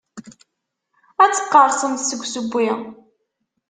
[1.23, 2.69] Ad teqqerṣemt seg usewwi.